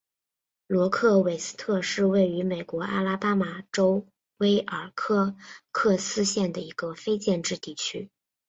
[0.65, 5.35] 罗克韦斯特是位于美国阿拉巴马州威尔科
[5.71, 8.09] 克斯县的一个非建制地区。